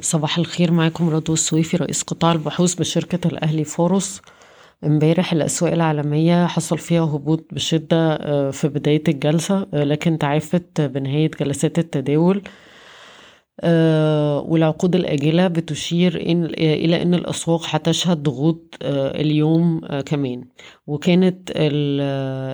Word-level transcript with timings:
صباح 0.00 0.38
الخير 0.38 0.72
معاكم 0.72 1.08
رضوى 1.10 1.34
السويفي 1.34 1.76
رئيس 1.76 2.02
قطاع 2.02 2.32
البحوث 2.32 2.74
بشركة 2.74 3.28
الأهلي 3.28 3.64
فاروس. 3.64 4.20
امبارح 4.84 5.32
الأسواق 5.32 5.72
العالمية 5.72 6.46
حصل 6.46 6.78
فيها 6.78 7.02
هبوط 7.04 7.46
بشدة 7.52 8.16
في 8.50 8.68
بداية 8.68 9.02
الجلسة 9.08 9.66
لكن 9.72 10.18
تعافت 10.18 10.80
بنهاية 10.80 11.30
جلسات 11.40 11.78
التداول. 11.78 12.42
والعقود 14.50 14.94
الآجلة 14.94 15.46
بتشير 15.48 16.30
إن 16.30 16.44
إلى 16.44 17.02
أن 17.02 17.14
الأسواق 17.14 17.62
هتشهد 17.66 18.22
ضغوط 18.22 18.76
اليوم 18.82 19.80
كمان. 20.06 20.44
وكانت 20.86 21.50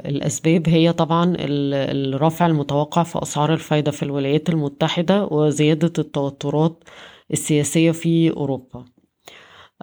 الأسباب 0.07 0.69
هي 0.69 0.93
طبعا 0.93 1.37
الرفع 1.39 2.47
المتوقع 2.47 3.03
في 3.03 3.23
أسعار 3.23 3.53
الفايدة 3.53 3.91
في 3.91 4.03
الولايات 4.03 4.49
المتحدة 4.49 5.25
وزيادة 5.25 5.93
التوترات 5.99 6.85
السياسية 7.33 7.91
في 7.91 8.31
أوروبا. 8.31 8.85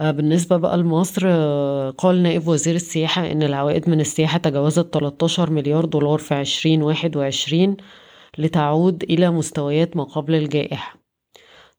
بالنسبة 0.01 0.57
بقى 0.57 0.77
لمصر 0.77 1.27
قال 1.91 2.23
نائب 2.23 2.47
وزير 2.47 2.75
السياحة 2.75 3.31
إن 3.31 3.43
العوائد 3.43 3.89
من 3.89 3.99
السياحة 3.99 4.37
تجاوزت 4.37 4.93
13 4.93 5.49
مليار 5.49 5.85
دولار 5.85 6.19
في 6.19 6.41
2021 6.41 7.77
لتعود 8.37 9.03
إلى 9.03 9.31
مستويات 9.31 9.97
ما 9.97 10.03
قبل 10.03 10.35
الجائحة. 10.35 10.99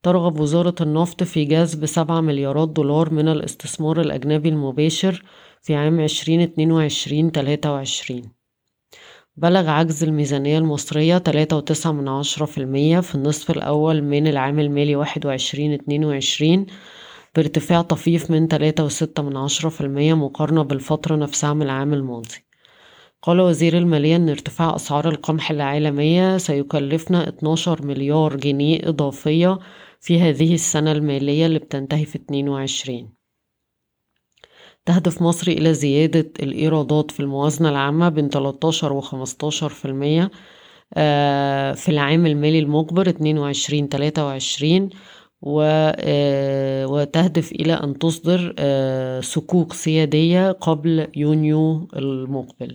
ترغب 0.03 0.41
وزارة 0.41 0.75
النفط 0.81 1.23
في 1.23 1.45
جذب 1.45 1.87
7 1.87 2.21
مليارات 2.21 2.69
دولار 2.69 3.15
من 3.15 3.29
الاستثمار 3.29 4.01
الأجنبي 4.01 4.49
المباشر 4.49 5.23
في 5.63 5.75
عام 5.75 6.09
2022-23 6.09 6.13
بلغ 9.37 9.69
عجز 9.71 10.05
الميزانية 10.05 10.59
المصرية 10.59 11.19
3.9% 11.19 13.01
في 13.01 13.15
النصف 13.15 13.51
الأول 13.51 14.03
من 14.03 14.27
العام 14.27 14.59
المالي 14.59 15.05
21-22 15.05 16.71
بارتفاع 17.37 17.83
طفيف 17.83 18.31
من 18.31 18.49
3.6% 18.49 19.83
مقارنة 20.15 20.63
بالفترة 20.63 21.17
نفسها 21.17 21.53
من 21.55 21.63
العام 21.63 21.95
الماضي. 21.95 22.45
قال 23.23 23.41
وزير 23.41 23.79
المالية 23.79 24.17
أن 24.17 24.29
ارتفاع 24.29 24.77
أسعار 24.77 25.09
القمح 25.09 25.51
العالمية 25.51 26.37
سيكلفنا 26.39 27.29
12 27.29 27.87
مليار 27.87 28.37
جنيه 28.37 28.89
إضافية 28.89 29.59
في 30.01 30.21
هذه 30.21 30.55
السنة 30.55 30.93
المالية 30.93 31.47
اللي 31.47 31.59
بتنتهي 31.59 32.05
في 32.05 32.17
22 32.17 33.20
تهدف 34.87 35.23
مصر 35.23 35.51
إلى 35.51 35.75
زيادة 35.75 36.33
الإيرادات 36.43 37.11
في 37.11 37.21
الموازنة 37.21 37.69
العامة 37.69 38.09
بين 38.09 38.29
13 38.29 38.93
و 38.93 39.01
15 39.01 39.69
في 39.69 39.85
المية 39.85 40.31
في 41.75 41.89
العام 41.89 42.27
المالي 42.27 42.59
المقبل 42.59 43.09
22 43.09 43.89
23 43.89 44.91
وتهدف 46.93 47.53
إلى 47.53 47.73
أن 47.73 47.99
تصدر 47.99 48.55
صكوك 49.21 49.73
سيادية 49.73 50.53
قبل 50.53 51.07
يونيو 51.17 51.89
المقبل. 51.97 52.75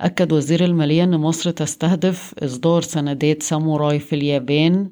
أكد 0.00 0.32
وزير 0.32 0.64
المالية 0.64 1.04
أن 1.04 1.16
مصر 1.16 1.50
تستهدف 1.50 2.34
إصدار 2.44 2.82
سندات 2.82 3.42
ساموراي 3.42 3.98
في 3.98 4.14
اليابان 4.16 4.90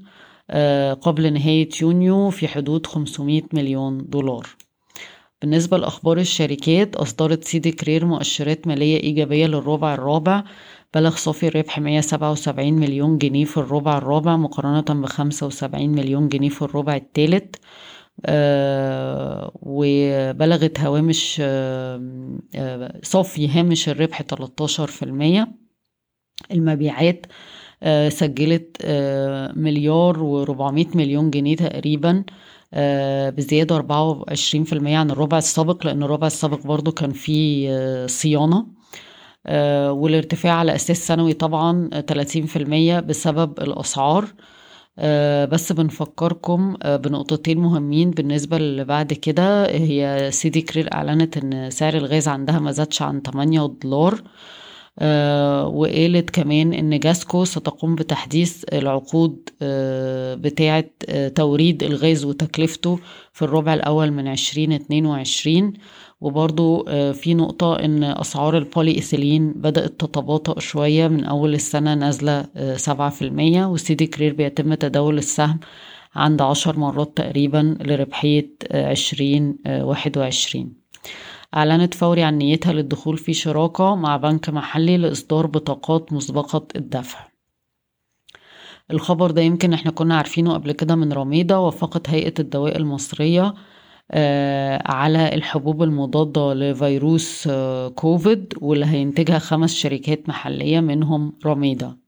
قبل 1.01 1.33
نهاية 1.33 1.69
يونيو 1.83 2.31
في 2.31 2.49
حدود 2.49 2.87
500 2.87 3.43
مليون 3.53 3.99
دولار. 4.09 4.47
بالنسبة 5.43 5.79
لأخبار 5.79 6.19
الشركات 6.19 6.97
أصدرت 6.97 7.45
سيدي 7.45 7.73
كرير 7.73 8.05
مؤشرات 8.07 8.67
مالية 8.67 9.01
إيجابية 9.03 9.47
للربع 9.47 9.95
الرابع. 9.95 10.45
بلغ 10.95 11.17
صافي 11.17 11.49
الربح 11.49 11.79
177 11.79 12.73
مليون 12.73 13.19
جنيه 13.19 13.45
في 13.45 13.57
الربع 13.57 13.99
الرابع 13.99 14.37
مقارنة 14.37 15.01
بخمسة 15.03 15.47
وسبعين 15.47 15.91
مليون 15.93 16.29
جنيه 16.29 16.49
في 16.49 16.63
الربع 16.63 16.97
الثالث 16.97 17.55
آه 18.27 19.53
وبلغت 19.63 20.81
هوامش 20.81 21.37
آه 21.41 22.01
آه 22.55 23.01
صافي 23.03 23.49
هامش 23.49 23.89
الربح 23.89 24.23
13% 24.23 25.47
المبيعات 26.53 27.27
سجلت 28.09 28.77
آه 28.85 29.53
مليار 29.57 30.15
و400 30.47 30.97
مليون 30.97 31.31
جنيه 31.31 31.57
تقريبا 31.57 32.25
آه 32.75 33.31
بزيادة 33.31 33.77
24% 33.77 34.97
عن 34.97 35.11
الربع 35.11 35.39
السابق 35.39 35.87
لأن 35.87 36.03
الربع 36.03 36.27
السابق 36.27 36.67
برضو 36.67 36.93
كان 36.93 37.13
فيه 37.13 37.69
آه 37.71 38.07
صيانة. 38.07 38.67
آه 39.47 39.93
والارتفاع 39.93 40.53
على 40.55 40.75
أساس 40.75 41.07
سنوي 41.07 41.33
طبعا 41.33 41.91
30% 42.11 43.01
بسبب 43.01 43.61
الأسعار. 43.61 44.25
آه 44.99 45.45
بس 45.45 45.73
بنفكركم 45.73 46.77
آه 46.83 46.97
بنقطتين 46.97 47.59
مهمين 47.59 48.11
بالنسبة 48.11 48.57
اللي 48.57 48.85
بعد 48.85 49.13
كده. 49.13 49.67
هي 49.71 50.31
سيدي 50.33 50.63
كرير 50.63 50.93
أعلنت 50.95 51.37
إن 51.37 51.71
سعر 51.71 51.95
الغاز 51.97 52.29
عندها 52.29 52.59
ما 52.59 52.73
زادش 52.73 53.03
عن 53.03 53.23
8 53.23 53.67
دولار. 53.83 54.15
آه 54.15 54.23
وقالت 55.67 56.31
كمان 56.31 56.73
إن 56.73 56.99
جاسكو 56.99 57.45
ستقوم 57.45 57.95
بتحديث 57.95 58.65
العقود 58.73 59.49
آه 59.63 60.35
بتاعة 60.35 60.85
آه 61.09 61.29
توريد 61.29 61.83
الغاز 61.83 62.25
وتكلفته 62.25 62.99
في 63.33 63.43
الربع 63.43 63.75
الأول 63.75 64.11
من 64.11 64.29
2022 64.29 65.73
وبرضو 66.21 66.85
في 67.13 67.35
نقطة 67.35 67.77
إن 67.77 68.05
أسعار 68.05 68.59
البولي 68.59 68.95
إيثيلين 68.95 69.53
بدأت 69.53 70.01
تتباطأ 70.01 70.61
شوية 70.61 71.09
من 71.09 71.25
أول 71.25 71.55
السنة 71.55 71.95
نازلة 71.95 72.47
سبعة 72.77 73.11
في 73.11 73.23
المية. 73.23 73.67
وسيدي 73.67 74.07
كرير 74.07 74.35
بيتم 74.35 74.75
تداول 74.75 75.19
السهم 75.19 75.61
عند 76.15 76.43
عشر 76.43 76.79
مرات 76.79 77.17
تقريبا 77.17 77.77
لربحية 77.81 78.51
عشرين 78.75 79.57
واحد 79.67 80.19
وعشرين. 80.19 80.73
أعلنت 81.57 81.95
فوري 81.95 82.23
عن 82.23 82.39
نيتها 82.39 82.73
للدخول 82.73 83.19
في 83.19 83.33
شراكة 83.33 83.95
مع 83.95 84.17
بنك 84.17 84.51
محلي 84.51 84.97
لإصدار 84.97 85.47
بطاقات 85.47 86.13
مسبقة 86.13 86.67
الدفع. 86.77 87.29
الخبر 88.91 89.31
ده 89.31 89.43
يمكن 89.43 89.73
إحنا 89.73 89.91
كنا 89.91 90.17
عارفينه 90.17 90.55
قبل 90.55 90.73
كده 90.73 90.95
من 90.95 91.13
رميدة 91.13 91.61
وافقت 91.61 92.11
هيئة 92.11 92.35
الدواء 92.39 92.77
المصرية 92.77 93.55
على 94.87 95.35
الحبوب 95.35 95.83
المضادة 95.83 96.55
لفيروس 96.55 97.49
كوفيد 97.95 98.55
واللي 98.61 98.87
هينتجها 98.87 99.39
خمس 99.39 99.75
شركات 99.75 100.29
محلية 100.29 100.81
منهم 100.81 101.33
راميدا. 101.47 101.99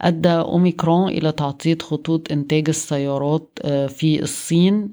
أدى 0.00 0.28
أوميكرون 0.28 1.08
إلى 1.08 1.32
تعطيل 1.32 1.82
خطوط 1.82 2.32
إنتاج 2.32 2.68
السيارات 2.68 3.58
في 3.88 4.22
الصين 4.22 4.88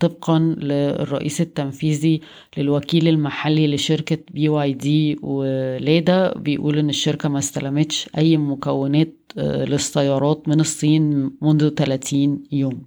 طبقا 0.00 0.38
للرئيس 0.38 1.40
التنفيذي 1.40 2.20
للوكيل 2.56 3.08
المحلي 3.08 3.74
لشركة 3.74 4.18
BYD 4.30 5.18
ولادا 5.22 6.38
بيقول 6.38 6.78
إن 6.78 6.88
الشركة 6.88 7.28
ما 7.28 7.38
استلمتش 7.38 8.08
أي 8.18 8.36
مكونات 8.36 9.14
للسيارات 9.36 10.48
من 10.48 10.60
الصين 10.60 11.30
منذ 11.42 11.68
30 11.68 12.42
يوم. 12.52 12.82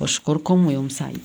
وأشكركم 0.00 0.66
ويوم 0.66 0.88
سعيد. 0.88 1.20